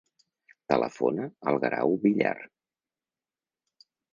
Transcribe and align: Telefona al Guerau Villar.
Telefona 0.73 1.27
al 1.51 1.59
Guerau 1.65 1.93
Villar. 2.07 2.35